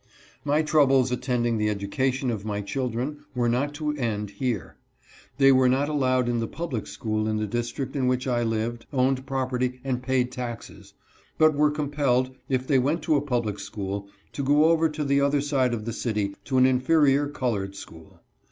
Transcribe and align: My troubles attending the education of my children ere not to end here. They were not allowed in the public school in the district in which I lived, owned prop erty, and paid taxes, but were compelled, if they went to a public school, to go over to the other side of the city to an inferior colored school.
My 0.43 0.63
troubles 0.63 1.11
attending 1.11 1.59
the 1.59 1.69
education 1.69 2.31
of 2.31 2.43
my 2.43 2.61
children 2.61 3.23
ere 3.37 3.47
not 3.47 3.75
to 3.75 3.91
end 3.93 4.31
here. 4.31 4.75
They 5.37 5.51
were 5.51 5.69
not 5.69 5.89
allowed 5.89 6.27
in 6.27 6.39
the 6.39 6.47
public 6.47 6.87
school 6.87 7.27
in 7.27 7.37
the 7.37 7.45
district 7.45 7.95
in 7.95 8.07
which 8.07 8.25
I 8.25 8.41
lived, 8.41 8.87
owned 8.91 9.27
prop 9.27 9.51
erty, 9.51 9.79
and 9.83 10.01
paid 10.01 10.31
taxes, 10.31 10.95
but 11.37 11.53
were 11.53 11.69
compelled, 11.69 12.31
if 12.49 12.65
they 12.65 12.79
went 12.79 13.03
to 13.03 13.15
a 13.15 13.21
public 13.21 13.59
school, 13.59 14.07
to 14.31 14.43
go 14.43 14.65
over 14.65 14.89
to 14.89 15.03
the 15.03 15.21
other 15.21 15.39
side 15.39 15.71
of 15.71 15.85
the 15.85 15.93
city 15.93 16.33
to 16.45 16.57
an 16.57 16.65
inferior 16.65 17.27
colored 17.27 17.75
school. 17.75 18.21